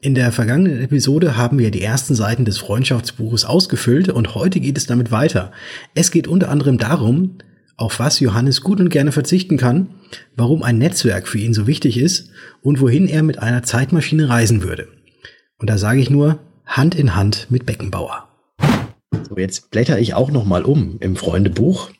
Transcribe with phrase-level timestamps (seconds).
[0.00, 4.78] In der vergangenen Episode haben wir die ersten Seiten des Freundschaftsbuches ausgefüllt und heute geht
[4.78, 5.50] es damit weiter.
[5.96, 7.38] Es geht unter anderem darum,
[7.76, 9.88] auf was Johannes gut und gerne verzichten kann,
[10.36, 12.30] warum ein Netzwerk für ihn so wichtig ist
[12.62, 14.86] und wohin er mit einer Zeitmaschine reisen würde.
[15.58, 18.28] Und da sage ich nur Hand in Hand mit Beckenbauer.
[19.28, 21.90] So, jetzt blätter ich auch noch mal um im Freundebuch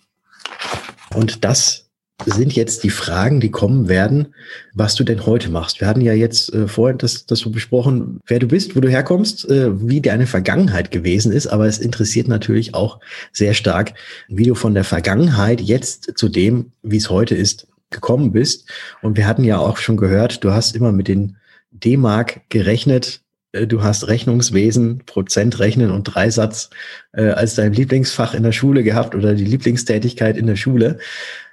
[1.15, 1.88] und das
[2.27, 4.35] sind jetzt die Fragen, die kommen werden,
[4.75, 5.81] was du denn heute machst.
[5.81, 8.89] Wir hatten ja jetzt äh, vorhin das, das so besprochen, wer du bist, wo du
[8.89, 12.99] herkommst, äh, wie deine Vergangenheit gewesen ist, aber es interessiert natürlich auch
[13.33, 13.95] sehr stark,
[14.29, 18.69] wie du von der Vergangenheit jetzt zu dem, wie es heute ist, gekommen bist.
[19.01, 21.37] Und wir hatten ja auch schon gehört, du hast immer mit den
[21.71, 26.71] D-Mark gerechnet, du hast Rechnungswesen, Prozentrechnen und Dreisatz
[27.13, 30.99] äh, als dein Lieblingsfach in der Schule gehabt oder die Lieblingstätigkeit in der Schule.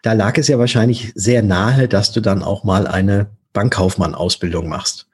[0.03, 5.07] Da lag es ja wahrscheinlich sehr nahe, dass du dann auch mal eine Bankkaufmann-Ausbildung machst.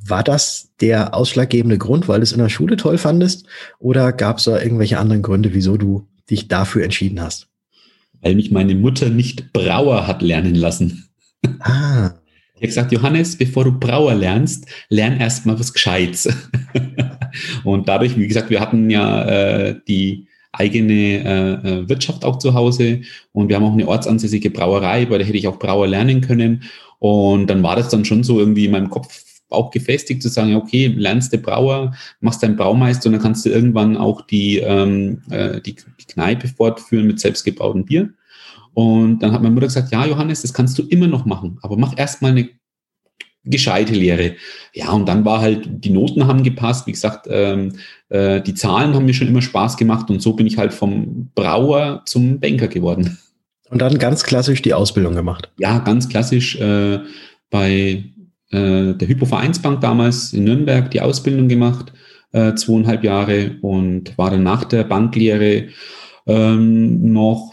[0.00, 3.46] War das der ausschlaggebende Grund, weil du es in der Schule toll fandest?
[3.80, 7.48] Oder gab es da irgendwelche anderen Gründe, wieso du dich dafür entschieden hast?
[8.20, 11.08] Weil mich meine Mutter nicht Brauer hat lernen lassen.
[11.60, 12.17] Ah.
[12.58, 16.28] Ich habe gesagt, Johannes, bevor du Brauer lernst, lern erstmal was Gescheites.
[17.64, 22.54] und dadurch, wie gesagt, wir hatten ja äh, die eigene äh, äh, Wirtschaft auch zu
[22.54, 26.20] Hause und wir haben auch eine ortsansässige Brauerei, bei der hätte ich auch Brauer lernen
[26.20, 26.64] können.
[26.98, 30.56] Und dann war das dann schon so irgendwie in meinem Kopf auch gefestigt zu sagen,
[30.56, 35.22] okay, lernst du Brauer, machst deinen Braumeister und dann kannst du irgendwann auch die, ähm,
[35.30, 38.10] äh, die, die Kneipe fortführen mit selbstgebrautem Bier.
[38.78, 41.76] Und dann hat meine Mutter gesagt, ja, Johannes, das kannst du immer noch machen, aber
[41.76, 42.48] mach erstmal eine
[43.42, 44.36] gescheite Lehre.
[44.72, 47.72] Ja, und dann war halt, die Noten haben gepasst, wie gesagt, ähm,
[48.08, 51.28] äh, die Zahlen haben mir schon immer Spaß gemacht und so bin ich halt vom
[51.34, 53.18] Brauer zum Banker geworden.
[53.68, 55.50] Und dann ganz klassisch die Ausbildung gemacht.
[55.58, 57.00] Ja, ganz klassisch äh,
[57.50, 58.04] bei
[58.52, 61.92] äh, der Hypovereinsbank damals in Nürnberg die Ausbildung gemacht,
[62.30, 65.64] äh, zweieinhalb Jahre und war dann nach der Banklehre
[66.28, 67.52] ähm, noch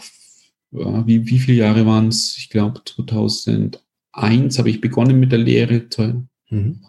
[0.76, 2.36] wie, wie viele Jahre waren es?
[2.38, 5.82] Ich glaube 2001 habe ich begonnen mit der Lehre.
[6.50, 6.80] Mhm.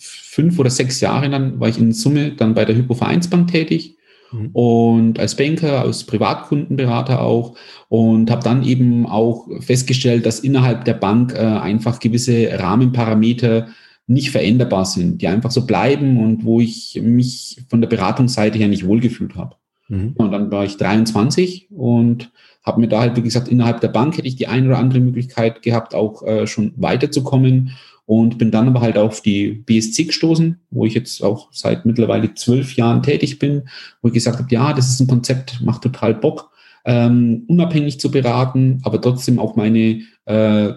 [0.00, 3.96] Fünf oder sechs Jahre dann war ich in Summe dann bei der Hypo-Vereinsbank tätig
[4.32, 4.50] mhm.
[4.52, 7.56] und als Banker, als Privatkundenberater auch
[7.88, 13.68] und habe dann eben auch festgestellt, dass innerhalb der Bank äh, einfach gewisse Rahmenparameter
[14.06, 18.68] nicht veränderbar sind, die einfach so bleiben und wo ich mich von der Beratungsseite her
[18.68, 19.56] nicht wohlgefühlt habe.
[19.88, 20.12] Mhm.
[20.16, 22.30] Und dann war ich 23 und
[22.62, 25.00] habe mir da halt, wie gesagt, innerhalb der Bank hätte ich die eine oder andere
[25.00, 27.72] Möglichkeit gehabt, auch äh, schon weiterzukommen
[28.06, 32.34] und bin dann aber halt auf die BSC gestoßen, wo ich jetzt auch seit mittlerweile
[32.34, 33.68] zwölf Jahren tätig bin,
[34.02, 36.50] wo ich gesagt habe, ja, das ist ein Konzept, macht total Bock,
[36.84, 40.74] ähm, unabhängig zu beraten, aber trotzdem auch meine äh,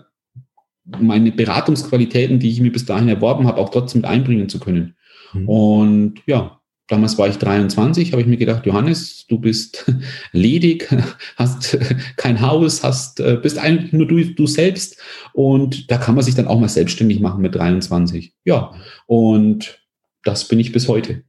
[0.99, 4.95] meine Beratungsqualitäten, die ich mir bis dahin erworben habe, auch trotzdem mit einbringen zu können.
[5.33, 5.49] Mhm.
[5.49, 9.91] Und ja, Damals war ich 23, habe ich mir gedacht, Johannes, du bist
[10.31, 10.89] ledig,
[11.35, 11.77] hast
[12.17, 14.97] kein Haus, hast, äh, bist eigentlich nur du, du selbst.
[15.33, 18.33] Und da kann man sich dann auch mal selbstständig machen mit 23.
[18.45, 18.73] Ja,
[19.05, 19.79] und
[20.23, 21.23] das bin ich bis heute.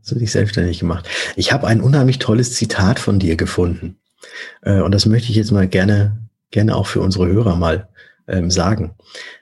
[0.00, 1.08] Hast du dich selbstständig gemacht?
[1.34, 3.98] Ich habe ein unheimlich tolles Zitat von dir gefunden.
[4.62, 7.88] Äh, und das möchte ich jetzt mal gerne, gerne auch für unsere Hörer mal
[8.28, 8.94] ähm, sagen.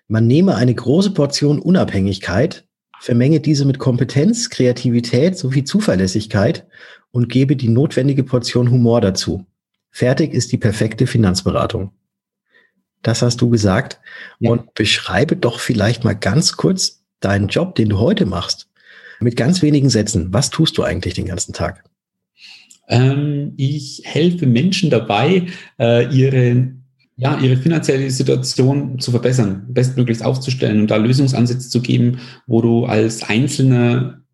[0.09, 2.67] Man nehme eine große Portion Unabhängigkeit,
[3.05, 6.67] vermenge diese mit Kompetenz, Kreativität sowie Zuverlässigkeit
[7.11, 9.45] und gebe die notwendige Portion Humor dazu.
[9.91, 11.93] Fertig ist die perfekte Finanzberatung.
[13.03, 14.01] Das hast du gesagt.
[14.41, 14.53] Ja.
[14.53, 18.71] Und beschreibe doch vielleicht mal ganz kurz deinen Job, den du heute machst.
[19.21, 20.33] Mit ganz wenigen Sätzen.
[20.33, 21.85] Was tust du eigentlich den ganzen Tag?
[22.89, 26.73] Ähm, ich helfe Menschen dabei, äh, ihre
[27.17, 32.87] ja, ihre finanzielle Situation zu verbessern, bestmöglichst aufzustellen und da Lösungsansätze zu geben, wo du
[32.87, 34.25] als einzelne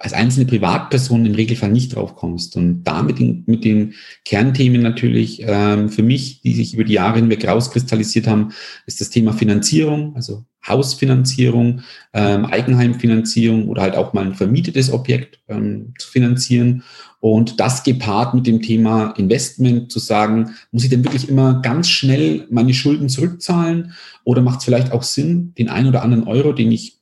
[0.00, 2.56] als einzelne Privatperson im Regelfall nicht drauf kommst.
[2.56, 3.94] Und damit mit den
[4.24, 8.52] Kernthemen natürlich ähm, für mich, die sich über die Jahre hinweg rauskristallisiert haben,
[8.86, 11.82] ist das Thema Finanzierung, also Hausfinanzierung,
[12.12, 16.82] ähm, Eigenheimfinanzierung oder halt auch mal ein vermietetes Objekt ähm, zu finanzieren.
[17.20, 21.88] Und das gepaart mit dem Thema Investment zu sagen, muss ich denn wirklich immer ganz
[21.88, 23.92] schnell meine Schulden zurückzahlen?
[24.24, 26.98] Oder macht es vielleicht auch Sinn, den einen oder anderen Euro, den ich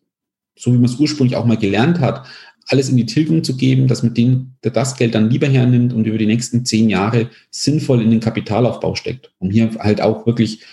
[0.57, 2.27] so wie man es ursprünglich auch mal gelernt hat,
[2.69, 5.93] alles in die Tilgung zu geben, dass man den, der das Geld dann lieber hernimmt
[5.93, 10.27] und über die nächsten zehn Jahre sinnvoll in den Kapitalaufbau steckt, um hier halt auch
[10.27, 10.65] wirklich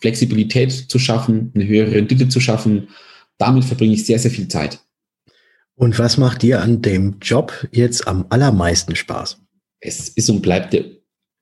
[0.00, 2.88] Flexibilität zu schaffen, eine höhere Rendite zu schaffen.
[3.38, 4.80] Damit verbringe ich sehr, sehr viel Zeit.
[5.74, 9.38] Und was macht dir an dem Job jetzt am allermeisten Spaß?
[9.80, 10.84] Es ist und bleibt der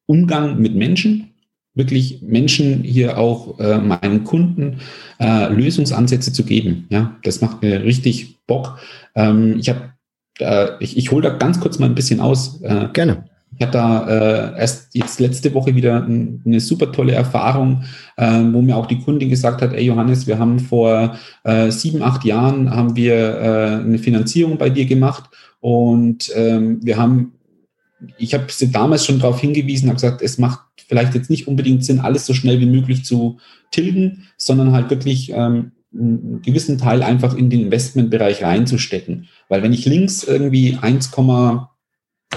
[0.07, 1.35] Umgang mit Menschen,
[1.75, 4.81] wirklich Menschen hier auch äh, meinen Kunden
[5.21, 6.87] äh, Lösungsansätze zu geben.
[6.91, 8.79] Ja, das macht mir richtig Bock.
[9.15, 9.93] Ähm, ich habe,
[10.39, 12.61] äh, ich, ich hole da ganz kurz mal ein bisschen aus.
[12.63, 13.29] Äh, Gerne.
[13.57, 17.85] Ich hatte da äh, erst jetzt letzte Woche wieder eine super tolle Erfahrung,
[18.17, 22.03] äh, wo mir auch die Kundin gesagt hat, ey Johannes, wir haben vor äh, sieben,
[22.03, 25.25] acht Jahren haben wir äh, eine Finanzierung bei dir gemacht
[25.61, 27.35] und ähm, wir haben,
[28.19, 31.85] ich habe sie damals schon darauf hingewiesen, habe gesagt, es macht vielleicht jetzt nicht unbedingt
[31.85, 33.39] Sinn, alles so schnell wie möglich zu
[33.71, 39.29] tilgen, sondern halt wirklich ähm, einen gewissen Teil einfach in den Investmentbereich reinzustecken.
[39.49, 41.11] Weil wenn ich links irgendwie 1,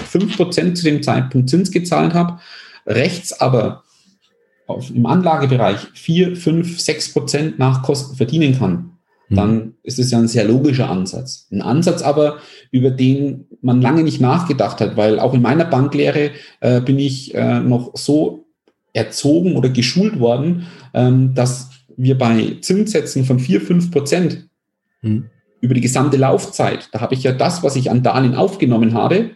[0.02, 2.40] 5% zu dem Zeitpunkt Zins gezahlt habe,
[2.86, 3.84] rechts aber
[4.68, 8.90] auf, im Anlagebereich 4, 5, 6% nach Kosten verdienen kann,
[9.28, 9.36] hm.
[9.36, 11.48] dann ist es ja ein sehr logischer Ansatz.
[11.50, 12.38] Ein Ansatz aber,
[12.70, 16.30] über den man lange nicht nachgedacht hat, weil auch in meiner Banklehre
[16.60, 18.46] äh, bin ich äh, noch so
[18.92, 24.48] erzogen oder geschult worden, ähm, dass wir bei Zinssätzen von 4, 5 Prozent
[25.00, 25.30] hm.
[25.60, 29.30] über die gesamte Laufzeit, da habe ich ja das, was ich an Darlehen aufgenommen habe,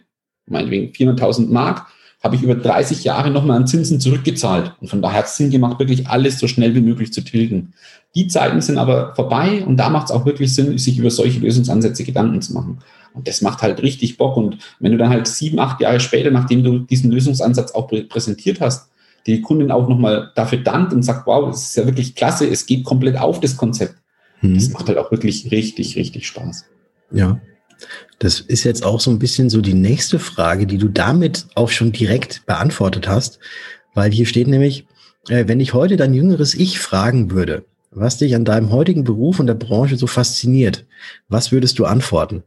[0.47, 1.87] meinetwegen 400.000 Mark,
[2.23, 4.73] habe ich über 30 Jahre nochmal an Zinsen zurückgezahlt.
[4.79, 7.73] Und von daher hat es Sinn gemacht, wirklich alles so schnell wie möglich zu tilgen.
[8.15, 11.39] Die Zeiten sind aber vorbei und da macht es auch wirklich Sinn, sich über solche
[11.39, 12.79] Lösungsansätze Gedanken zu machen.
[13.13, 14.37] Und das macht halt richtig Bock.
[14.37, 18.61] Und wenn du dann halt sieben, acht Jahre später, nachdem du diesen Lösungsansatz auch präsentiert
[18.61, 18.89] hast,
[19.25, 22.65] die Kundin auch nochmal dafür dankt und sagt, wow, das ist ja wirklich klasse, es
[22.65, 23.95] geht komplett auf das Konzept.
[24.41, 24.55] Mhm.
[24.55, 26.65] Das macht halt auch wirklich richtig, richtig Spaß.
[27.11, 27.39] Ja,
[28.19, 31.69] das ist jetzt auch so ein bisschen so die nächste Frage, die du damit auch
[31.69, 33.39] schon direkt beantwortet hast,
[33.93, 34.85] weil hier steht nämlich,
[35.29, 39.39] äh, wenn ich heute dein jüngeres Ich fragen würde, was dich an deinem heutigen Beruf
[39.39, 40.85] und der Branche so fasziniert,
[41.27, 42.43] was würdest du antworten?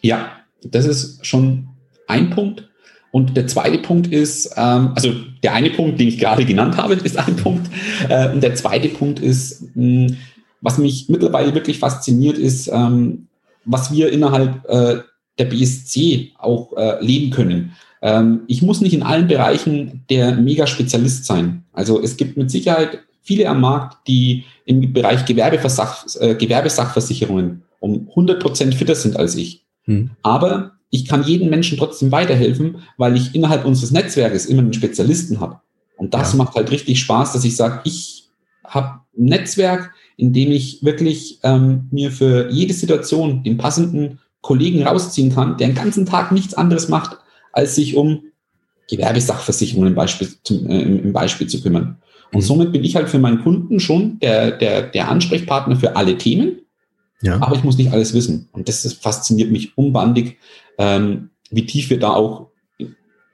[0.00, 0.32] Ja,
[0.62, 1.68] das ist schon
[2.06, 2.68] ein Punkt.
[3.10, 6.94] Und der zweite Punkt ist, ähm, also der eine Punkt, den ich gerade genannt habe,
[7.04, 7.70] ist ein Punkt.
[8.08, 10.14] Äh, und der zweite Punkt ist, mh,
[10.60, 13.28] was mich mittlerweile wirklich fasziniert, ist, ähm,
[13.64, 15.00] was wir innerhalb äh,
[15.38, 17.72] der BSC auch äh, leben können.
[18.02, 21.64] Ähm, ich muss nicht in allen Bereichen der Mega-Spezialist sein.
[21.72, 28.08] Also es gibt mit Sicherheit viele am Markt, die im Bereich Gewerbesach, äh, Gewerbesachversicherungen um
[28.10, 29.64] 100 Prozent fitter sind als ich.
[29.84, 30.10] Hm.
[30.22, 35.40] Aber ich kann jedem Menschen trotzdem weiterhelfen, weil ich innerhalb unseres Netzwerkes immer einen Spezialisten
[35.40, 35.60] habe.
[35.96, 36.38] Und das ja.
[36.38, 38.28] macht halt richtig Spaß, dass ich sage, ich
[38.64, 45.34] habe ein Netzwerk, indem ich wirklich ähm, mir für jede Situation den passenden Kollegen rausziehen
[45.34, 47.18] kann, der den ganzen Tag nichts anderes macht,
[47.52, 48.22] als sich um
[48.90, 51.96] Gewerbesachversicherungen im Beispiel, zum, äh, im Beispiel zu kümmern.
[52.32, 52.46] Und mhm.
[52.46, 56.60] somit bin ich halt für meinen Kunden schon der, der, der Ansprechpartner für alle Themen.
[57.22, 57.40] Ja.
[57.40, 58.48] Aber ich muss nicht alles wissen.
[58.52, 60.36] Und das ist, fasziniert mich unbandig,
[60.78, 62.48] ähm, wie tief wir da auch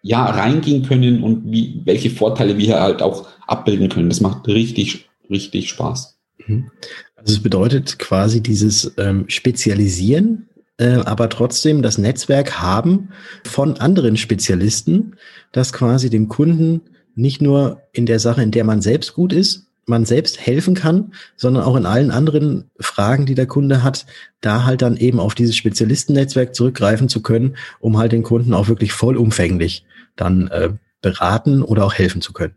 [0.02, 4.08] ja, reingehen können und wie, welche Vorteile wir halt auch abbilden können.
[4.08, 6.19] Das macht richtig, richtig Spaß.
[6.46, 6.70] Mhm.
[7.16, 13.10] Also es bedeutet quasi dieses ähm, Spezialisieren, äh, aber trotzdem das Netzwerk haben
[13.44, 15.16] von anderen Spezialisten,
[15.52, 16.82] das quasi dem Kunden
[17.14, 21.12] nicht nur in der Sache, in der man selbst gut ist, man selbst helfen kann,
[21.36, 24.06] sondern auch in allen anderen Fragen, die der Kunde hat,
[24.40, 28.68] da halt dann eben auf dieses Spezialistennetzwerk zurückgreifen zu können, um halt den Kunden auch
[28.68, 29.84] wirklich vollumfänglich
[30.16, 30.70] dann äh,
[31.02, 32.54] beraten oder auch helfen zu können.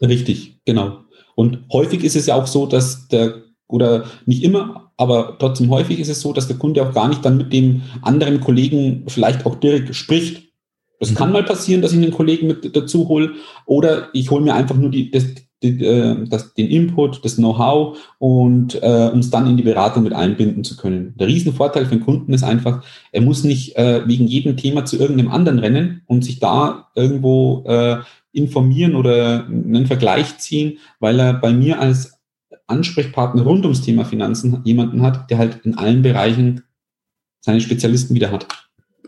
[0.00, 1.04] Richtig, genau.
[1.34, 5.98] Und häufig ist es ja auch so, dass der, oder nicht immer, aber trotzdem häufig
[5.98, 9.46] ist es so, dass der Kunde auch gar nicht dann mit dem anderen Kollegen vielleicht
[9.46, 10.52] auch direkt spricht.
[11.00, 11.14] Das mhm.
[11.16, 13.32] kann mal passieren, dass ich einen Kollegen mit dazu hole
[13.66, 15.24] oder ich hole mir einfach nur die, das,
[15.62, 20.12] die, äh, das, den Input, das Know-how und äh, uns dann in die Beratung mit
[20.12, 21.14] einbinden zu können.
[21.18, 24.98] Der Riesenvorteil für den Kunden ist einfach, er muss nicht äh, wegen jedem Thema zu
[24.98, 27.98] irgendeinem anderen rennen und sich da irgendwo äh,
[28.32, 32.18] informieren oder einen Vergleich ziehen, weil er bei mir als
[32.66, 36.62] Ansprechpartner rund ums Thema Finanzen jemanden hat, der halt in allen Bereichen
[37.40, 38.46] seine Spezialisten wieder hat.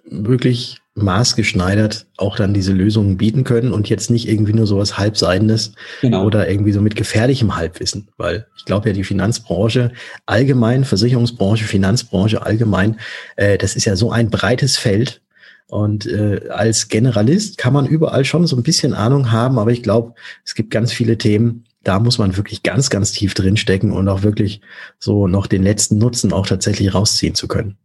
[0.04, 5.72] Wirklich maßgeschneidert auch dann diese Lösungen bieten können und jetzt nicht irgendwie nur sowas Halbseidendes
[6.00, 6.24] genau.
[6.24, 9.92] oder irgendwie so mit gefährlichem Halbwissen, weil ich glaube ja die Finanzbranche
[10.26, 13.00] allgemein, Versicherungsbranche, Finanzbranche allgemein,
[13.36, 15.23] äh, das ist ja so ein breites Feld
[15.68, 19.82] und äh, als Generalist kann man überall schon so ein bisschen Ahnung haben, aber ich
[19.82, 24.08] glaube, es gibt ganz viele Themen, da muss man wirklich ganz, ganz tief drinstecken und
[24.08, 24.60] auch wirklich
[24.98, 27.76] so noch den letzten Nutzen auch tatsächlich rausziehen zu können.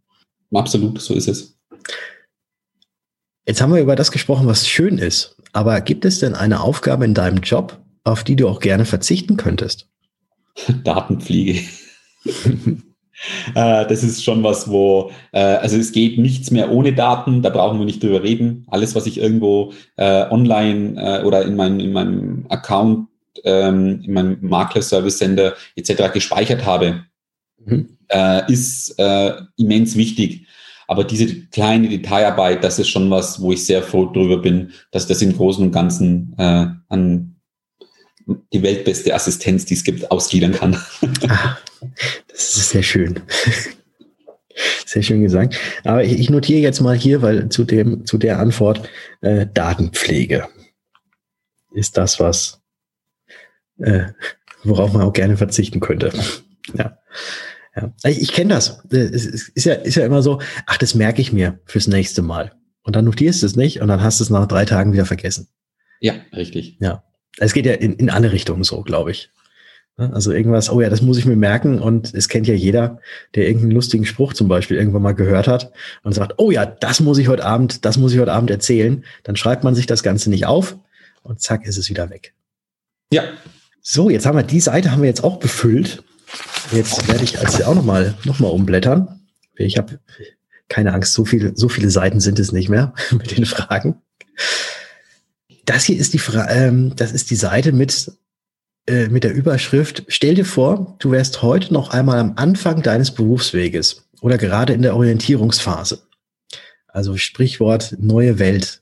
[0.53, 1.57] Absolut, so ist es.
[3.45, 5.35] Jetzt haben wir über das gesprochen, was schön ist.
[5.53, 9.37] Aber gibt es denn eine Aufgabe in deinem Job, auf die du auch gerne verzichten
[9.37, 9.87] könntest?
[10.83, 11.63] Datenpflege.
[13.53, 17.49] Äh, das ist schon was, wo, äh, also es geht nichts mehr ohne Daten, da
[17.49, 18.65] brauchen wir nicht drüber reden.
[18.67, 23.07] Alles, was ich irgendwo äh, online äh, oder in, mein, in meinem Account,
[23.43, 26.13] ähm, in meinem Makler-Service-Sender etc.
[26.13, 27.05] gespeichert habe,
[27.65, 27.97] mhm.
[28.09, 30.45] äh, ist äh, immens wichtig.
[30.87, 35.05] Aber diese kleine Detailarbeit, das ist schon was, wo ich sehr froh drüber bin, dass
[35.05, 37.35] das im Großen und Ganzen äh, an
[38.53, 40.75] die weltbeste Assistenz, die es gibt, ausgliedern kann.
[41.29, 41.61] Ach,
[42.27, 43.21] das ist sehr schön.
[44.85, 45.57] Sehr schön gesagt.
[45.85, 48.89] Aber ich, ich, notiere jetzt mal hier, weil zu dem, zu der Antwort
[49.21, 50.49] äh, Datenpflege
[51.71, 52.59] ist das, was
[53.77, 54.07] äh,
[54.63, 56.11] worauf man auch gerne verzichten könnte.
[56.73, 56.97] Ja.
[57.75, 57.93] ja.
[58.03, 58.83] Ich, ich kenne das.
[58.89, 62.53] Es ist ja, ist ja immer so, ach, das merke ich mir fürs nächste Mal.
[62.83, 65.05] Und dann notierst du es nicht und dann hast du es nach drei Tagen wieder
[65.05, 65.47] vergessen.
[65.99, 66.77] Ja, richtig.
[66.79, 67.03] Ja.
[67.37, 69.29] Es geht ja in, in alle Richtungen so, glaube ich.
[69.99, 72.99] Also irgendwas, oh ja, das muss ich mir merken und es kennt ja jeder,
[73.35, 77.01] der irgendeinen lustigen Spruch zum Beispiel irgendwann mal gehört hat und sagt, oh ja, das
[77.01, 79.03] muss ich heute Abend, das muss ich heute Abend erzählen.
[79.23, 80.77] Dann schreibt man sich das Ganze nicht auf
[81.21, 82.33] und zack ist es wieder weg.
[83.11, 83.23] Ja.
[83.81, 86.03] So, jetzt haben wir die Seite haben wir jetzt auch befüllt.
[86.71, 89.19] Jetzt werde ich also auch nochmal noch mal umblättern.
[89.55, 89.99] Ich habe
[90.69, 94.01] keine Angst, so viele, so viele Seiten sind es nicht mehr mit den Fragen.
[95.65, 98.11] Das hier ist die Fra ähm, das ist die Seite mit
[98.89, 103.11] äh, mit der Überschrift, stell dir vor, du wärst heute noch einmal am Anfang deines
[103.11, 106.01] Berufsweges oder gerade in der Orientierungsphase.
[106.87, 108.81] Also Sprichwort neue Welt.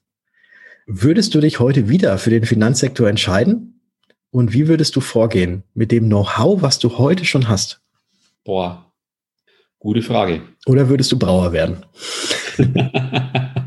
[0.86, 3.82] Würdest du dich heute wieder für den Finanzsektor entscheiden?
[4.32, 7.82] Und wie würdest du vorgehen mit dem Know-how, was du heute schon hast?
[8.46, 8.92] Boah,
[9.78, 10.42] gute Frage.
[10.66, 11.86] Oder würdest du Brauer werden?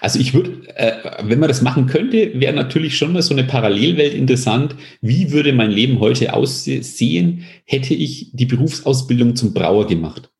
[0.00, 3.44] Also ich würde, äh, wenn man das machen könnte, wäre natürlich schon mal so eine
[3.44, 4.76] Parallelwelt interessant.
[5.00, 10.30] Wie würde mein Leben heute aussehen, hätte ich die Berufsausbildung zum Brauer gemacht?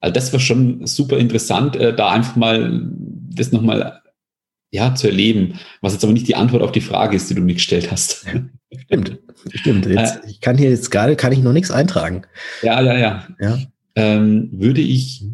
[0.00, 2.82] Also das war schon super interessant, äh, da einfach mal
[3.30, 4.02] das nochmal
[4.70, 7.40] ja, zu erleben, was jetzt aber nicht die Antwort auf die Frage ist, die du
[7.40, 8.26] mir gestellt hast.
[8.84, 9.18] Stimmt,
[9.54, 9.86] stimmt.
[9.86, 12.22] Jetzt, ich kann hier jetzt gerade, kann ich noch nichts eintragen.
[12.62, 13.26] Ja, ja, ja.
[13.40, 13.58] ja.
[13.94, 15.24] Ähm, würde ich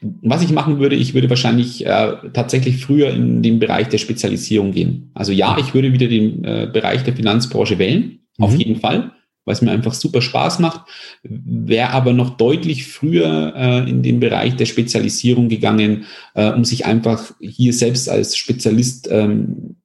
[0.00, 4.72] was ich machen würde, ich würde wahrscheinlich äh, tatsächlich früher in den Bereich der Spezialisierung
[4.72, 5.10] gehen.
[5.14, 8.44] Also ja, ich würde wieder den äh, Bereich der Finanzbranche wählen, mhm.
[8.44, 9.12] auf jeden Fall,
[9.44, 10.82] weil es mir einfach super Spaß macht.
[11.22, 16.86] Wäre aber noch deutlich früher äh, in den Bereich der Spezialisierung gegangen, äh, um sich
[16.86, 19.76] einfach hier selbst als Spezialist ähm,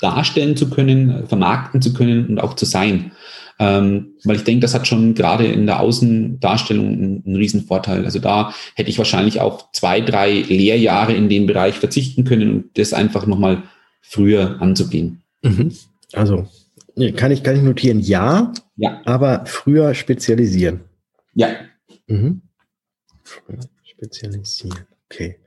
[0.00, 3.12] darstellen zu können, vermarkten zu können und auch zu sein.
[3.58, 8.04] Ähm, weil ich denke, das hat schon gerade in der Außendarstellung einen, einen riesen Vorteil.
[8.04, 12.78] Also da hätte ich wahrscheinlich auch zwei, drei Lehrjahre in den Bereich verzichten können und
[12.78, 13.62] das einfach nochmal
[14.00, 15.22] früher anzugehen.
[15.42, 15.72] Mhm.
[16.12, 16.48] Also
[17.16, 20.80] kann ich, kann ich notieren, ja, ja, aber früher spezialisieren.
[21.34, 21.48] Ja.
[22.06, 22.42] Mhm.
[23.84, 24.78] Spezialisieren,
[25.10, 25.38] okay.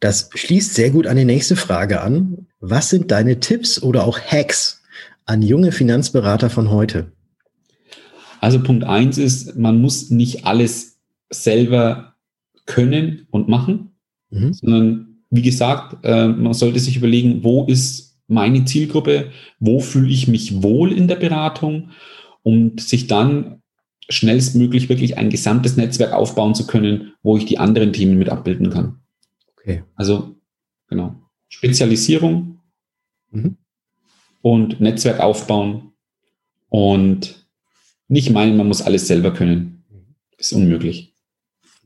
[0.00, 2.46] Das schließt sehr gut an die nächste Frage an.
[2.60, 4.82] Was sind deine Tipps oder auch Hacks
[5.24, 7.10] an junge Finanzberater von heute?
[8.40, 10.98] Also Punkt eins ist, man muss nicht alles
[11.30, 12.14] selber
[12.66, 13.92] können und machen,
[14.30, 14.52] mhm.
[14.52, 20.28] sondern wie gesagt, äh, man sollte sich überlegen, wo ist meine Zielgruppe, wo fühle ich
[20.28, 21.90] mich wohl in der Beratung
[22.42, 23.62] und sich dann
[24.08, 28.70] schnellstmöglich wirklich ein gesamtes Netzwerk aufbauen zu können, wo ich die anderen Themen mit abbilden
[28.70, 29.00] kann.
[29.58, 29.82] Okay.
[29.96, 30.36] Also
[30.88, 31.16] genau.
[31.48, 32.60] Spezialisierung
[33.30, 33.56] mhm.
[34.40, 35.92] und Netzwerk aufbauen
[36.68, 37.47] und
[38.08, 39.84] nicht meinen, man muss alles selber können.
[40.38, 41.14] Ist unmöglich.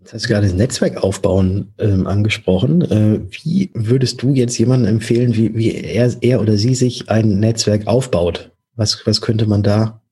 [0.00, 2.82] Jetzt hast du gerade das Netzwerk aufbauen ähm, angesprochen.
[2.82, 7.38] Äh, wie würdest du jetzt jemandem empfehlen, wie, wie er, er oder sie sich ein
[7.38, 8.50] Netzwerk aufbaut?
[8.74, 10.02] Was, was könnte man da,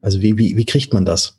[0.00, 1.38] also wie, wie, wie kriegt man das?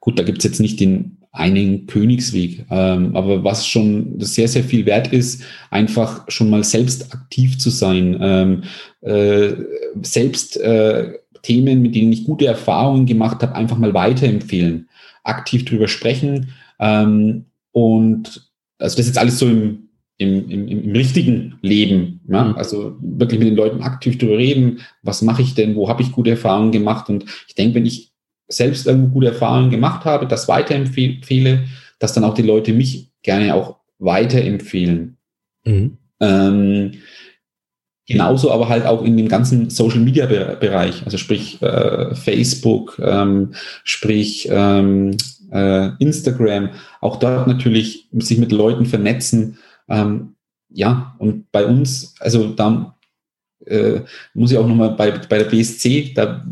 [0.00, 4.64] Gut, da gibt es jetzt nicht den einen Königsweg, ähm, aber was schon sehr, sehr
[4.64, 8.62] viel wert ist, einfach schon mal selbst aktiv zu sein, ähm,
[9.02, 9.52] äh,
[10.02, 14.88] selbst äh, Themen, mit denen ich gute Erfahrungen gemacht habe, einfach mal weiterempfehlen,
[15.24, 16.52] aktiv drüber sprechen.
[16.78, 22.20] Ähm, und also das ist jetzt alles so im, im, im, im richtigen Leben.
[22.28, 22.44] Ja?
[22.44, 22.56] Mhm.
[22.56, 26.12] Also wirklich mit den Leuten aktiv drüber reden, was mache ich denn, wo habe ich
[26.12, 27.08] gute Erfahrungen gemacht.
[27.08, 28.12] Und ich denke, wenn ich
[28.48, 31.64] selbst irgendwo gute Erfahrungen gemacht habe, das weiterempfehle,
[31.98, 35.18] dass dann auch die Leute mich gerne auch weiterempfehlen.
[35.64, 35.98] Mhm.
[36.20, 36.92] Ähm,
[38.08, 43.50] Genauso aber halt auch in dem ganzen Social Media Bereich, also sprich äh, Facebook, ähm,
[43.84, 45.16] sprich ähm,
[45.52, 49.58] äh, Instagram, auch dort natürlich sich mit Leuten vernetzen.
[49.88, 50.34] Ähm,
[50.70, 52.96] ja, und bei uns, also da
[53.66, 54.00] äh,
[54.32, 56.42] muss ich auch nochmal bei, bei der BSC, da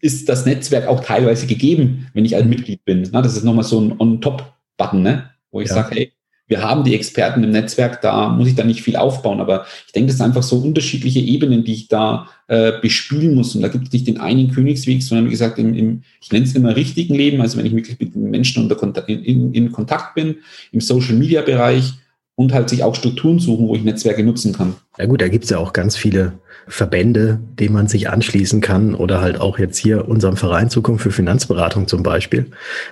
[0.00, 3.06] ist das Netzwerk auch teilweise gegeben, wenn ich ein Mitglied bin.
[3.12, 5.30] Na, das ist nochmal so ein On-Top-Button, ne?
[5.50, 5.74] wo ich ja.
[5.74, 6.12] sage, hey,
[6.50, 9.92] wir haben die Experten im Netzwerk, da muss ich da nicht viel aufbauen, aber ich
[9.92, 13.54] denke, das sind einfach so unterschiedliche Ebenen, die ich da äh, bespielen muss.
[13.54, 16.44] Und da gibt es nicht den einen Königsweg, sondern wie gesagt, im, im ich nenne
[16.44, 20.16] es immer richtigen Leben, also wenn ich wirklich mit Menschen unter in, in, in Kontakt
[20.16, 20.38] bin,
[20.72, 21.92] im Social-Media-Bereich
[22.34, 24.74] und halt sich auch Strukturen suchen, wo ich Netzwerke nutzen kann.
[24.98, 26.32] Ja gut, da gibt es ja auch ganz viele
[26.66, 31.12] Verbände, denen man sich anschließen kann oder halt auch jetzt hier unserem Verein Zukunft für
[31.12, 32.46] Finanzberatung zum Beispiel.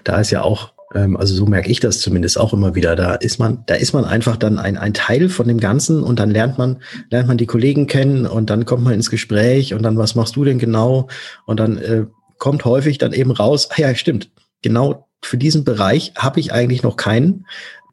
[0.04, 2.96] Da ist ja auch also so merke ich das zumindest auch immer wieder.
[2.96, 6.18] Da ist man, da ist man einfach dann ein, ein Teil von dem Ganzen und
[6.18, 9.82] dann lernt man, lernt man die Kollegen kennen und dann kommt man ins Gespräch und
[9.82, 11.08] dann, was machst du denn genau?
[11.46, 12.06] Und dann äh,
[12.38, 14.30] kommt häufig dann eben raus, ah ja, stimmt,
[14.62, 17.46] genau für diesen Bereich habe ich eigentlich noch keinen.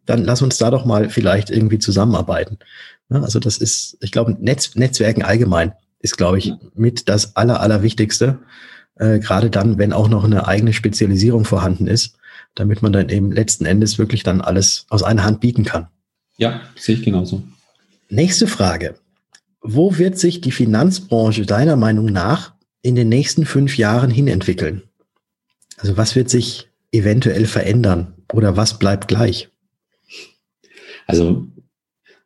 [0.05, 2.59] Dann lass uns da doch mal vielleicht irgendwie zusammenarbeiten.
[3.09, 7.59] Ja, also das ist, ich glaube, Netz, Netzwerken allgemein ist, glaube ich, mit das Aller,
[7.59, 8.39] Allerwichtigste.
[8.97, 12.15] Äh, gerade dann, wenn auch noch eine eigene Spezialisierung vorhanden ist
[12.55, 15.87] damit man dann eben letzten Endes wirklich dann alles aus einer Hand bieten kann.
[16.37, 17.43] Ja, sehe ich genauso.
[18.09, 18.95] Nächste Frage.
[19.61, 24.83] Wo wird sich die Finanzbranche deiner Meinung nach in den nächsten fünf Jahren hinentwickeln?
[25.77, 29.49] Also was wird sich eventuell verändern oder was bleibt gleich?
[31.07, 31.47] Also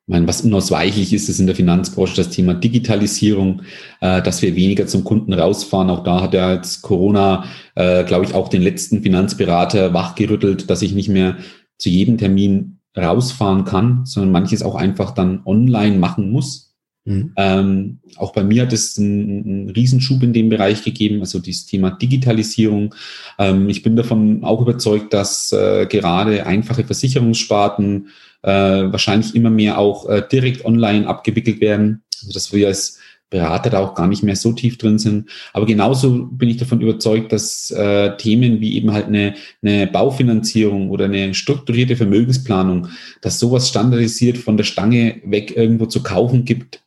[0.10, 3.62] meine, was unausweichlich ist, ist in der Finanzbranche das Thema Digitalisierung,
[4.02, 5.90] äh, dass wir weniger zum Kunden rausfahren.
[5.90, 10.82] Auch da hat ja jetzt Corona, äh, glaube ich, auch den letzten Finanzberater wachgerüttelt, dass
[10.82, 11.38] ich nicht mehr
[11.78, 16.76] zu jedem Termin rausfahren kann, sondern manches auch einfach dann online machen muss.
[17.06, 17.34] Mhm.
[17.38, 21.66] Ähm, auch bei mir hat es einen, einen Riesenschub in dem Bereich gegeben, also dieses
[21.66, 22.94] Thema Digitalisierung.
[23.38, 28.08] Ähm, ich bin davon auch überzeugt, dass äh, gerade einfache Versicherungssparten
[28.44, 32.04] äh, wahrscheinlich immer mehr auch äh, direkt online abgewickelt werden.
[32.22, 33.00] Also dass wir als
[33.30, 35.30] Berater da auch gar nicht mehr so tief drin sind.
[35.54, 40.90] Aber genauso bin ich davon überzeugt, dass äh, Themen wie eben halt eine, eine Baufinanzierung
[40.90, 42.88] oder eine strukturierte Vermögensplanung,
[43.22, 46.82] dass sowas standardisiert von der Stange weg irgendwo zu kaufen gibt,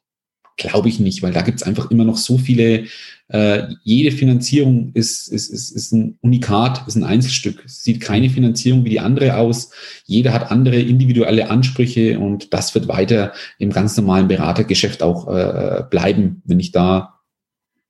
[0.63, 2.85] glaube ich nicht, weil da gibt es einfach immer noch so viele
[3.29, 7.63] äh, jede Finanzierung ist, ist, ist, ist ein Unikat, ist ein Einzelstück.
[7.65, 9.71] Es sieht keine Finanzierung wie die andere aus.
[10.05, 15.83] Jeder hat andere individuelle Ansprüche und das wird weiter im ganz normalen Beratergeschäft auch äh,
[15.91, 17.21] bleiben, wenn ich da,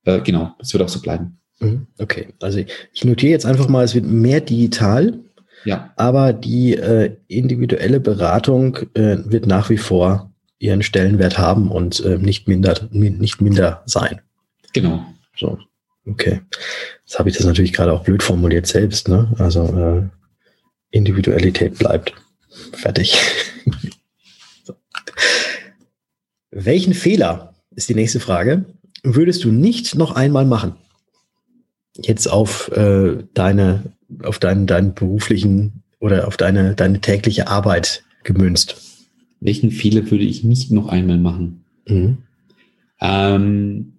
[0.04, 1.38] äh, genau, es wird auch so bleiben.
[1.58, 1.87] Mhm.
[1.98, 2.61] Okay, also
[2.92, 5.20] ich notiere jetzt einfach mal, es wird mehr digital,
[5.64, 5.92] ja.
[5.96, 10.32] aber die äh, individuelle Beratung äh, wird nach wie vor
[10.62, 14.20] ihren Stellenwert haben und äh, nicht minder, nicht minder sein.
[14.72, 15.05] Genau.
[15.37, 15.59] So,
[16.07, 16.40] okay.
[17.05, 19.35] Jetzt habe ich das natürlich gerade auch blöd formuliert selbst, ne?
[19.38, 22.14] Also äh, Individualität bleibt.
[22.75, 23.18] Fertig.
[24.64, 24.75] so.
[26.53, 28.64] Welchen Fehler ist die nächste Frage?
[29.03, 30.77] Würdest du nicht noch einmal machen?
[31.96, 38.91] Jetzt auf äh, deine, auf deinen, deinen beruflichen oder auf deine, deine tägliche Arbeit gemünzt.
[39.42, 41.64] Welchen Fehler würde ich nicht noch einmal machen?
[41.88, 42.18] Mhm.
[43.00, 43.92] Ähm,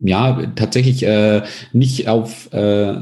[0.00, 1.42] ja, tatsächlich äh,
[1.72, 2.96] nicht auf, äh,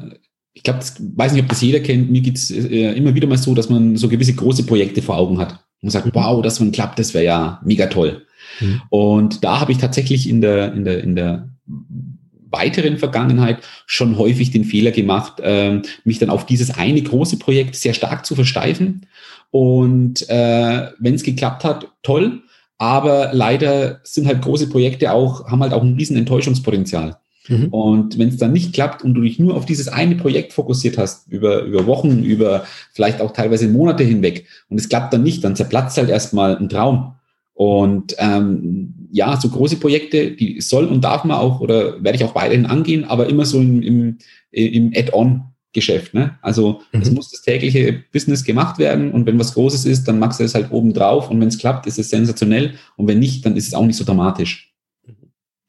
[0.53, 0.81] ich glaube,
[1.16, 3.97] weiß nicht, ob das jeder kennt, mir geht's äh, immer wieder mal so, dass man
[3.97, 6.11] so gewisse große Projekte vor Augen hat und sagt, mhm.
[6.14, 8.27] wow, das wenn klappt, das wäre ja mega toll.
[8.61, 8.83] Mhm.
[8.90, 11.49] Und da habe ich tatsächlich in der, in der, in der
[12.53, 17.75] weiteren Vergangenheit schon häufig den Fehler gemacht, äh, mich dann auf dieses eine große Projekt
[17.75, 19.07] sehr stark zu versteifen.
[19.51, 22.43] Und äh, wenn es geklappt hat, toll.
[22.79, 27.17] Aber leider sind halt große Projekte auch, haben halt auch ein riesen Enttäuschungspotenzial.
[27.49, 27.69] Mhm.
[27.69, 30.99] Und wenn es dann nicht klappt und du dich nur auf dieses eine Projekt fokussiert
[30.99, 35.43] hast, über, über Wochen, über vielleicht auch teilweise Monate hinweg, und es klappt dann nicht,
[35.45, 37.15] dann zerplatzt halt erstmal ein Traum.
[37.62, 42.25] Und ähm, ja, so große Projekte, die soll und darf man auch oder werde ich
[42.25, 44.18] auch weiterhin angehen, aber immer so im, im,
[44.51, 45.44] im Add-on.
[45.75, 46.12] Geschäft.
[46.12, 46.38] Ne?
[46.42, 47.01] Also mhm.
[47.01, 50.44] es muss das tägliche Business gemacht werden und wenn was Großes ist, dann machst du
[50.44, 53.57] es halt oben drauf und wenn es klappt, ist es sensationell und wenn nicht, dann
[53.57, 54.75] ist es auch nicht so dramatisch.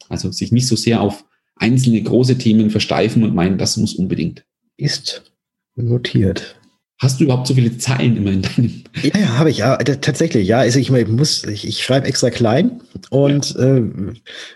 [0.10, 1.24] Also sich nicht so sehr auf
[1.56, 4.44] einzelne große Themen versteifen und meinen, das muss unbedingt.
[4.76, 5.32] Ist
[5.76, 6.60] notiert.
[7.04, 8.84] Hast du überhaupt so viele Zeilen immer in deinem?
[9.02, 10.60] Ja, ja, habe ich, ja, tatsächlich, ja.
[10.60, 13.84] Also ich, ich muss, ich, ich schreibe extra klein und ja, äh,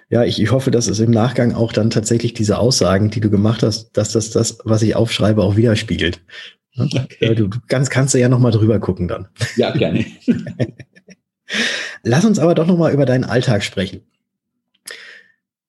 [0.10, 3.30] ja ich, ich hoffe, dass es im Nachgang auch dann tatsächlich diese Aussagen, die du
[3.30, 6.22] gemacht hast, dass das, das, was ich aufschreibe, auch widerspiegelt.
[6.80, 7.34] Okay.
[7.34, 9.28] Du, du kannst, kannst du ja nochmal drüber gucken dann.
[9.56, 10.06] Ja, gerne.
[12.04, 14.02] Lass uns aber doch nochmal über deinen Alltag sprechen.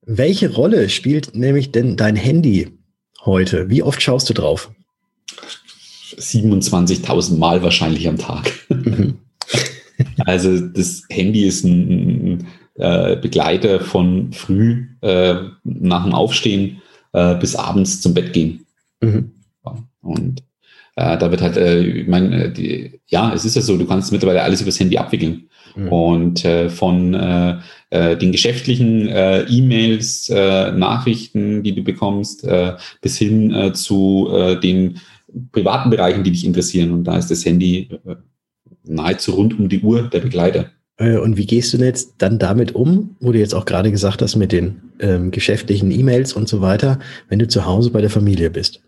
[0.02, 2.72] Welche Rolle spielt nämlich denn dein Handy
[3.24, 3.70] heute?
[3.70, 4.70] Wie oft schaust du drauf?
[6.18, 8.50] 27.000 Mal wahrscheinlich am Tag.
[8.68, 9.18] Mhm.
[10.24, 11.90] also das Handy ist ein,
[12.32, 12.46] ein
[12.78, 16.80] äh, Begleiter von früh äh, nach dem Aufstehen
[17.12, 18.66] äh, bis abends zum Bett gehen.
[19.00, 19.32] Mhm.
[20.00, 20.44] Und
[20.94, 24.12] äh, da wird halt, äh, ich meine, die, ja, es ist ja so, du kannst
[24.12, 25.48] mittlerweile alles übers Handy abwickeln.
[25.74, 25.88] Mhm.
[25.88, 27.12] Und von
[27.92, 32.46] den geschäftlichen E-Mails, Nachrichten, die du bekommst,
[33.00, 34.28] bis hin zu
[34.62, 34.98] den
[35.52, 36.92] privaten Bereichen, die dich interessieren.
[36.92, 38.16] Und da ist das Handy äh,
[38.84, 40.70] nahezu rund um die Uhr der Begleiter.
[40.96, 44.22] Äh, und wie gehst du jetzt dann damit um, wo du jetzt auch gerade gesagt
[44.22, 48.10] hast, mit den ähm, geschäftlichen E-Mails und so weiter, wenn du zu Hause bei der
[48.10, 48.82] Familie bist?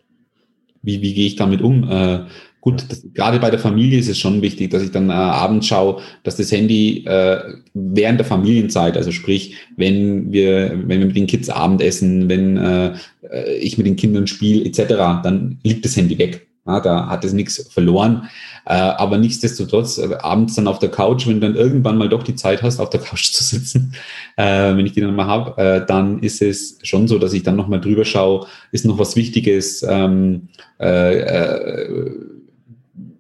[0.83, 1.89] Wie, wie gehe ich damit um?
[1.89, 2.25] Äh,
[2.61, 5.67] gut, das, gerade bei der Familie ist es schon wichtig, dass ich dann äh, abends
[5.67, 7.41] schaue, dass das Handy äh,
[7.75, 12.95] während der Familienzeit, also sprich, wenn wir, wenn wir mit den Kids Abendessen, wenn äh,
[13.31, 16.47] äh ich mit den Kindern spiele, etc., dann liegt das Handy weg.
[16.67, 18.29] Ja, da hat es nichts verloren.
[18.67, 22.23] Äh, aber nichtsdestotrotz, äh, abends dann auf der Couch, wenn du dann irgendwann mal doch
[22.23, 23.95] die Zeit hast, auf der Couch zu sitzen,
[24.37, 27.43] äh, wenn ich die dann mal habe, äh, dann ist es schon so, dass ich
[27.43, 32.11] dann nochmal drüber schaue, ist noch was Wichtiges, ähm, äh, äh,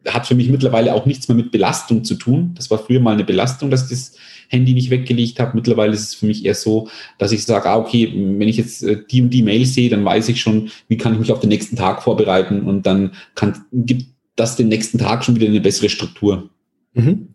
[0.07, 2.53] hat für mich mittlerweile auch nichts mehr mit Belastung zu tun.
[2.55, 4.15] Das war früher mal eine Belastung, dass das
[4.49, 5.53] Handy nicht weggelegt habe.
[5.55, 8.85] Mittlerweile ist es für mich eher so, dass ich sage, ah, okay, wenn ich jetzt
[9.11, 11.51] die und die Mail sehe, dann weiß ich schon, wie kann ich mich auf den
[11.51, 15.89] nächsten Tag vorbereiten und dann kann, gibt das den nächsten Tag schon wieder eine bessere
[15.89, 16.51] Struktur.
[16.95, 17.29] Mhm.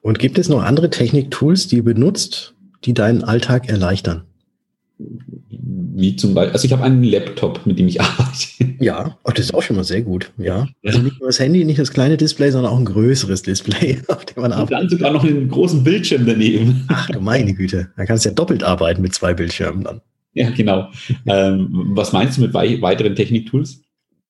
[0.00, 4.24] Und gibt es noch andere Technik-Tools, die ihr benutzt, die deinen Alltag erleichtern?
[5.94, 8.74] Wie zum Beispiel, also ich habe einen Laptop, mit dem ich arbeite.
[8.80, 10.30] Ja, oh, das ist auch schon mal sehr gut.
[10.38, 10.66] Ja.
[10.84, 14.24] Also nicht nur das Handy, nicht das kleine Display, sondern auch ein größeres Display, auf
[14.24, 14.72] dem man arbeitet.
[14.72, 16.86] Und dann sogar noch einen großen Bildschirm daneben.
[16.88, 17.90] Ach du meine Güte.
[17.96, 20.00] Da kannst du ja doppelt arbeiten mit zwei Bildschirmen dann.
[20.34, 20.88] Ja, genau.
[21.26, 23.82] ähm, was meinst du mit wei weiteren Technik-Tools?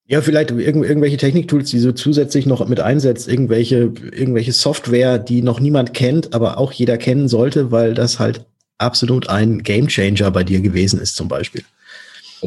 [0.08, 5.42] Ja, vielleicht irg irgendwelche Techniktools, die so zusätzlich noch mit einsetzt, irgendwelche, irgendwelche Software, die
[5.42, 8.44] noch niemand kennt, aber auch jeder kennen sollte, weil das halt
[8.82, 11.62] absolut ein Gamechanger bei dir gewesen ist, zum Beispiel.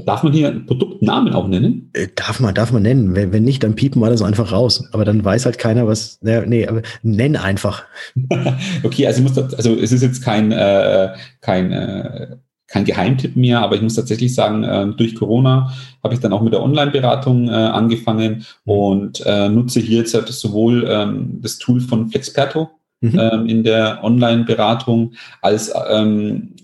[0.06, 1.90] Darf man hier Produktnamen auch nennen?
[1.94, 3.16] Äh, darf man, darf man nennen.
[3.16, 4.84] Wenn, wenn nicht, dann piepen wir das einfach raus.
[4.92, 6.20] Aber dann weiß halt keiner, was.
[6.22, 7.84] Nee, aber nenn einfach.
[8.84, 12.36] okay, also, muss das, also es ist jetzt kein, äh, kein äh,
[12.68, 15.72] kein Geheimtipp mehr, aber ich muss tatsächlich sagen, äh, durch Corona
[16.04, 20.28] habe ich dann auch mit der Online-Beratung äh, angefangen und äh, nutze hier jetzt halt
[20.30, 22.70] sowohl ähm, das Tool von Flexperto
[23.14, 23.20] mhm.
[23.20, 26.56] ähm, in der Online-Beratung als ähm,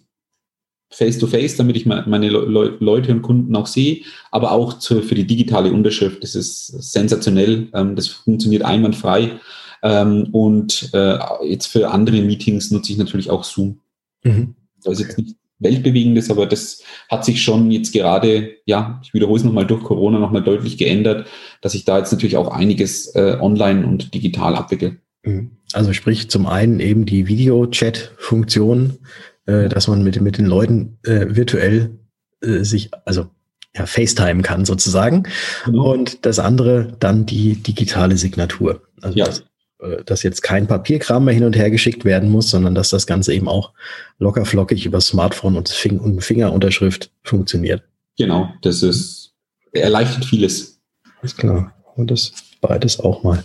[0.91, 5.25] Face-to-Face, damit ich meine Le Leute und Kunden auch sehe, aber auch zu, für die
[5.25, 6.21] digitale Unterschrift.
[6.21, 9.39] Das ist sensationell, ähm, das funktioniert einwandfrei.
[9.83, 13.79] Ähm, und äh, jetzt für andere Meetings nutze ich natürlich auch Zoom.
[14.23, 14.55] Mhm.
[14.83, 19.37] Das ist jetzt nicht Weltbewegendes, aber das hat sich schon jetzt gerade, ja, ich wiederhole
[19.37, 21.27] es nochmal durch Corona nochmal deutlich geändert,
[21.61, 24.97] dass ich da jetzt natürlich auch einiges äh, online und digital abwickle.
[25.23, 25.51] Mhm.
[25.73, 28.97] Also sprich zum einen eben die Video-Chat-Funktion,
[29.45, 31.97] äh, dass man mit, mit den Leuten äh, virtuell
[32.41, 33.27] äh, sich, also
[33.75, 35.23] ja, FaceTime kann sozusagen.
[35.65, 35.93] Genau.
[35.93, 38.81] Und das andere dann die digitale Signatur.
[39.01, 39.25] Also ja.
[39.25, 39.43] das
[39.81, 43.07] äh, dass jetzt kein Papierkram mehr hin und her geschickt werden muss, sondern dass das
[43.07, 43.73] Ganze eben auch
[44.19, 47.83] locker flockig über Smartphone und, Fing und Fingerunterschrift funktioniert.
[48.17, 49.33] Genau, das ist
[49.73, 50.79] erleichtert vieles.
[51.21, 51.73] Ist klar.
[51.95, 53.43] Und das beides auch mal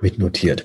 [0.00, 0.64] mitnotiert.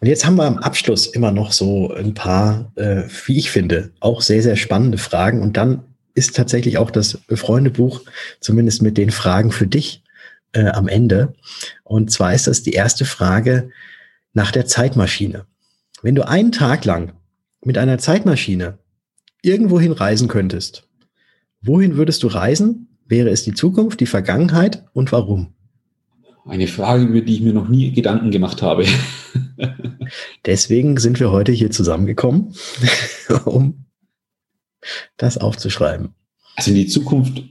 [0.00, 3.90] Und jetzt haben wir am Abschluss immer noch so ein paar, äh, wie ich finde,
[4.00, 5.42] auch sehr, sehr spannende Fragen.
[5.42, 8.02] Und dann ist tatsächlich auch das Freundebuch,
[8.40, 10.02] zumindest mit den Fragen für dich
[10.52, 11.34] äh, am Ende.
[11.84, 13.70] Und zwar ist das die erste Frage,
[14.32, 15.46] nach der Zeitmaschine.
[16.02, 17.12] Wenn du einen Tag lang
[17.64, 18.78] mit einer Zeitmaschine
[19.42, 20.88] irgendwohin reisen könntest,
[21.62, 22.98] wohin würdest du reisen?
[23.06, 25.55] Wäre es die Zukunft, die Vergangenheit und warum?
[26.46, 28.86] Eine Frage, über die ich mir noch nie Gedanken gemacht habe.
[30.46, 32.54] Deswegen sind wir heute hier zusammengekommen,
[33.44, 33.86] um
[35.16, 36.14] das aufzuschreiben.
[36.54, 37.42] Also in die Zukunft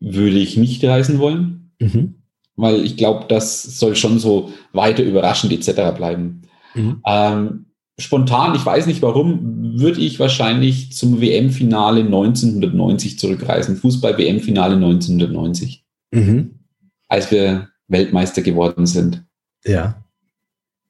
[0.00, 1.72] würde ich nicht reisen wollen.
[1.80, 2.16] Mhm
[2.56, 5.96] weil ich glaube, das soll schon so weiter überraschend etc.
[5.96, 6.42] bleiben.
[6.74, 7.02] Mhm.
[7.06, 7.66] Ähm,
[7.98, 13.76] spontan, ich weiß nicht warum, würde ich wahrscheinlich zum WM-Finale 1990 zurückreisen.
[13.76, 15.84] Fußball-WM-Finale 1990.
[16.12, 16.60] Mhm.
[17.08, 19.24] Als wir Weltmeister geworden sind.
[19.64, 20.02] Ja.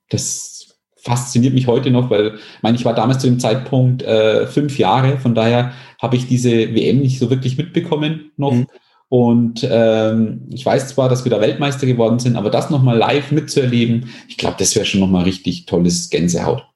[0.09, 4.47] Das fasziniert mich heute noch, weil ich meine, ich war damals zu dem Zeitpunkt äh,
[4.47, 8.53] fünf Jahre, von daher habe ich diese WM nicht so wirklich mitbekommen noch.
[8.53, 8.67] Mhm.
[9.09, 13.31] Und ähm, ich weiß zwar, dass wir da Weltmeister geworden sind, aber das nochmal live
[13.31, 16.67] mitzuerleben, ich glaube, das wäre schon nochmal richtig tolles Gänsehaut.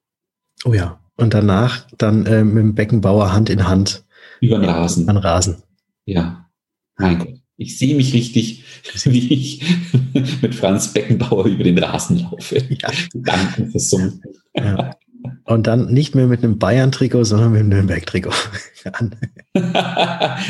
[0.65, 1.01] Oh ja.
[1.17, 4.05] Und danach dann äh, mit dem Beckenbauer Hand in Hand
[4.41, 5.09] Über den Rasen.
[5.09, 5.63] An Rasen.
[6.07, 6.47] Ja.
[6.97, 7.40] Mein Gott.
[7.61, 8.65] Ich sehe mich richtig,
[9.05, 9.63] wie ich
[10.43, 12.57] mit Franz Beckenbauer über den Rasen laufe.
[12.57, 12.89] Ja.
[13.13, 14.23] Gedanken versummt.
[14.57, 14.97] Ja.
[15.45, 18.33] Und dann nicht mehr mit einem Bayern-Trikot, sondern mit einem Nürnberg-Trikot.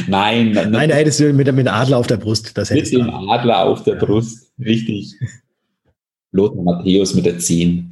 [0.07, 2.57] nein, nein, nein, da hättest du mit, mit Adler auf der Brust.
[2.57, 5.16] Das mit dem Adler auf der Brust, richtig.
[6.31, 7.90] Lothar Matthäus mit der 10.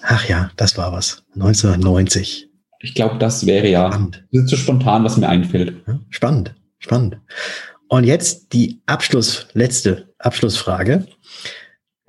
[0.00, 1.22] Ach ja, das war was.
[1.34, 2.48] 1990.
[2.80, 4.24] Ich glaube, das wäre ja spannend.
[4.30, 5.74] So spontan, was mir einfällt.
[6.08, 7.18] Spannend, spannend.
[7.94, 11.06] Und jetzt die Abschluss, letzte Abschlussfrage.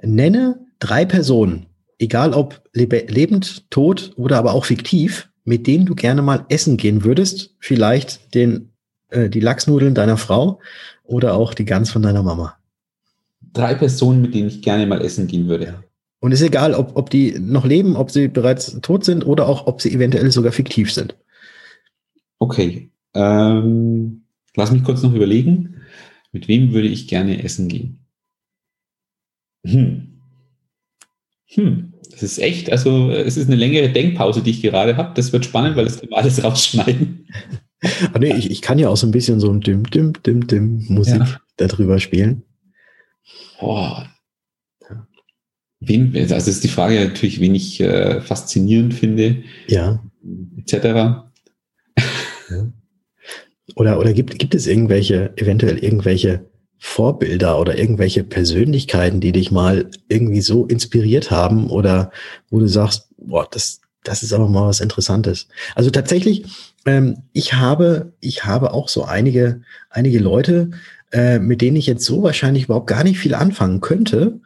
[0.01, 1.67] Nenne drei Personen,
[1.99, 7.03] egal ob lebend, tot oder aber auch fiktiv, mit denen du gerne mal essen gehen
[7.03, 7.53] würdest.
[7.59, 8.71] Vielleicht den,
[9.09, 10.59] äh, die Lachsnudeln deiner Frau
[11.03, 12.57] oder auch die Gans von deiner Mama.
[13.53, 15.83] Drei Personen, mit denen ich gerne mal essen gehen würde.
[16.19, 19.47] Und es ist egal, ob, ob die noch leben, ob sie bereits tot sind oder
[19.47, 21.15] auch, ob sie eventuell sogar fiktiv sind.
[22.39, 22.89] Okay.
[23.13, 24.23] Ähm,
[24.55, 25.74] lass mich kurz noch überlegen.
[26.35, 28.05] Mit wem würde ich gerne essen gehen?
[29.65, 30.19] Hm.
[31.45, 31.93] Hm.
[32.11, 35.13] Das ist echt, also es ist eine längere Denkpause, die ich gerade habe.
[35.15, 37.29] Das wird spannend, weil das kann man alles rausschneiden.
[38.11, 40.45] Ah, nee, ich, ich kann ja auch so ein bisschen so ein Dim, Dim, Dim,
[40.45, 41.39] Dim Musik ja.
[41.55, 42.43] darüber spielen.
[43.61, 44.13] Boah.
[45.79, 49.41] Wen, also ist die Frage natürlich, wen ich äh, faszinierend finde.
[49.69, 50.03] Ja.
[50.57, 50.73] Etc.
[50.83, 51.31] Ja.
[53.75, 56.45] Oder, oder gibt, gibt es irgendwelche, eventuell irgendwelche
[56.77, 62.11] Vorbilder oder irgendwelche Persönlichkeiten, die dich mal irgendwie so inspiriert haben oder
[62.49, 65.47] wo du sagst, boah, das, das ist aber mal was Interessantes.
[65.73, 66.45] Also tatsächlich,
[66.85, 70.71] ähm, ich habe, ich habe auch so einige, einige Leute,
[71.11, 74.41] äh, mit denen ich jetzt so wahrscheinlich überhaupt gar nicht viel anfangen könnte,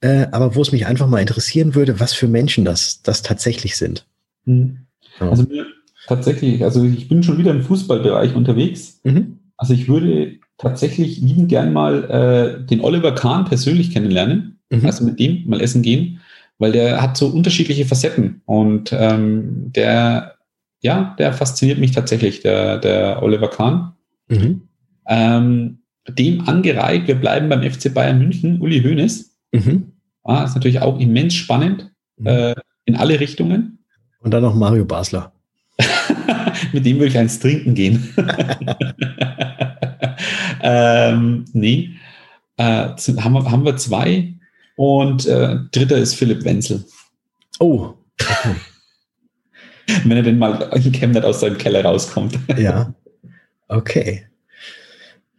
[0.00, 3.76] äh, aber wo es mich einfach mal interessieren würde, was für Menschen das, das tatsächlich
[3.76, 4.06] sind.
[4.46, 4.86] Mhm.
[5.20, 5.66] Also mir,
[6.06, 9.00] tatsächlich, also ich bin schon wieder im Fußballbereich unterwegs.
[9.04, 9.38] Mhm.
[9.56, 14.86] Also ich würde tatsächlich lieben gern mal äh, den Oliver Kahn persönlich kennenlernen, mhm.
[14.86, 16.20] also mit dem mal essen gehen,
[16.58, 20.34] weil der hat so unterschiedliche Facetten und ähm, der,
[20.80, 23.92] ja, der fasziniert mich tatsächlich, der, der Oliver Kahn.
[24.28, 24.62] Mhm.
[25.06, 29.36] Ähm, dem angereiht, wir bleiben beim FC Bayern München, Uli Hoeneß.
[29.52, 29.92] Mhm.
[30.22, 32.26] Ah, ist natürlich auch immens spannend mhm.
[32.26, 33.78] äh, in alle Richtungen.
[34.20, 35.32] Und dann noch Mario Basler.
[36.74, 38.12] Mit dem würde ich eins trinken gehen.
[40.60, 41.90] ähm, nee.
[42.56, 44.34] Äh, haben, wir, haben wir zwei.
[44.74, 46.84] Und äh, dritter ist Philipp Wenzel.
[47.60, 47.94] Oh.
[50.04, 52.40] Wenn er denn mal in Chemnat aus seinem Keller rauskommt.
[52.56, 52.92] ja.
[53.68, 54.26] Okay.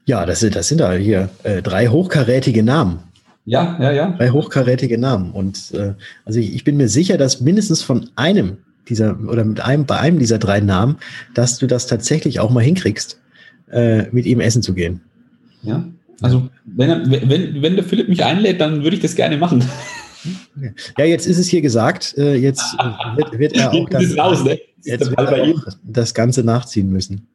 [0.06, 3.00] Ja, das sind, das sind da hier äh, drei hochkarätige Namen.
[3.44, 4.12] Ja, ja, ja.
[4.12, 5.34] Drei hochkarätige Namen.
[5.34, 9.60] Und äh, also ich, ich bin mir sicher, dass mindestens von einem dieser oder mit
[9.62, 10.98] einem bei einem dieser drei Namen,
[11.34, 13.20] dass du das tatsächlich auch mal hinkriegst,
[13.72, 15.02] äh, mit ihm essen zu gehen.
[15.64, 15.86] Ja.
[16.22, 19.64] Also wenn, er, wenn, wenn der Philipp mich einlädt, dann würde ich das gerne machen.
[20.98, 22.16] Ja, jetzt ist es hier gesagt.
[22.18, 22.76] Äh, jetzt
[23.16, 24.60] wird, wird er auch, dann, raus, ne?
[24.84, 27.28] jetzt wird er auch das Ganze nachziehen müssen.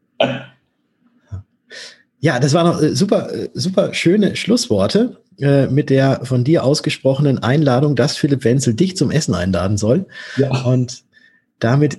[2.20, 5.18] Ja, das waren noch äh, super, äh, super schöne Schlussworte
[5.70, 10.04] mit der von dir ausgesprochenen Einladung, dass Philipp Wenzel dich zum Essen einladen soll.
[10.36, 10.50] Ja.
[10.64, 11.02] Und
[11.60, 11.98] damit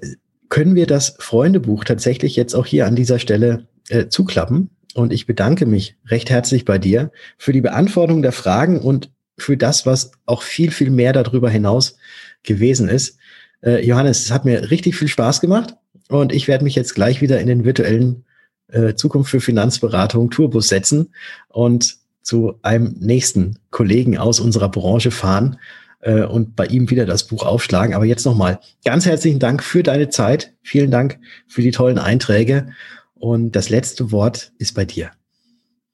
[0.49, 4.69] können wir das Freundebuch tatsächlich jetzt auch hier an dieser Stelle äh, zuklappen.
[4.93, 9.55] Und ich bedanke mich recht herzlich bei dir für die Beantwortung der Fragen und für
[9.55, 11.95] das, was auch viel, viel mehr darüber hinaus
[12.43, 13.17] gewesen ist.
[13.63, 15.75] Äh, Johannes, es hat mir richtig viel Spaß gemacht
[16.09, 18.25] und ich werde mich jetzt gleich wieder in den virtuellen
[18.67, 21.13] äh, Zukunft für Finanzberatung Tourbus setzen
[21.47, 25.57] und zu einem nächsten Kollegen aus unserer Branche fahren
[26.01, 27.95] äh, und bei ihm wieder das Buch aufschlagen.
[27.95, 30.53] Aber jetzt nochmal ganz herzlichen Dank für deine Zeit.
[30.61, 32.67] Vielen Dank für die tollen Einträge.
[33.15, 35.11] Und das letzte Wort ist bei dir.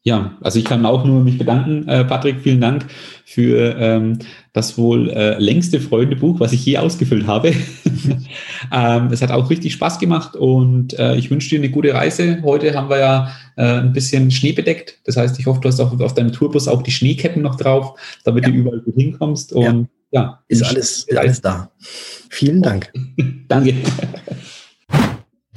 [0.04, 2.40] Ja, also ich kann auch nur mich bedanken, äh, Patrick.
[2.40, 2.86] Vielen Dank
[3.26, 4.20] für ähm,
[4.54, 7.50] das wohl äh, längste Freundebuch, was ich je ausgefüllt habe.
[8.72, 12.42] ähm, es hat auch richtig Spaß gemacht und äh, ich wünsche dir eine gute Reise.
[12.44, 15.00] Heute haben wir ja äh, ein bisschen Schnee bedeckt.
[15.04, 18.00] Das heißt, ich hoffe, du hast auch auf deinem Tourbus auch die Schneeketten noch drauf,
[18.24, 18.52] damit ja.
[18.52, 19.52] du überall gut hinkommst.
[19.52, 21.70] Und ja, ja ist alles, ist alles da.
[22.30, 22.94] Vielen Dank.
[23.50, 23.74] Danke.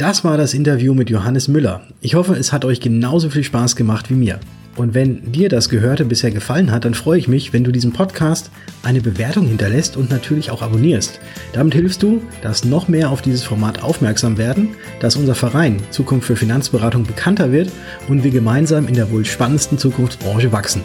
[0.01, 1.83] Das war das Interview mit Johannes Müller.
[2.01, 4.41] Ich hoffe, es hat euch genauso viel Spaß gemacht wie mir.
[4.75, 7.93] Und wenn dir das Gehörte bisher gefallen hat, dann freue ich mich, wenn du diesem
[7.93, 8.51] Podcast
[8.83, 11.21] eine Bewertung hinterlässt und natürlich auch abonnierst.
[11.53, 14.69] Damit hilfst du, dass noch mehr auf dieses Format aufmerksam werden,
[15.01, 17.71] dass unser Verein Zukunft für Finanzberatung bekannter wird
[18.09, 20.81] und wir gemeinsam in der wohl spannendsten Zukunftsbranche wachsen.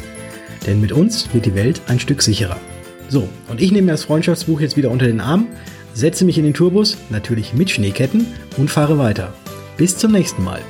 [0.67, 2.57] Denn mit uns wird die Welt ein Stück sicherer.
[3.07, 5.47] So, und ich nehme das Freundschaftsbuch jetzt wieder unter den Arm
[5.95, 8.27] setze mich in den Tourbus, natürlich mit Schneeketten
[8.57, 9.33] und fahre weiter.
[9.77, 10.61] Bis zum nächsten Mal.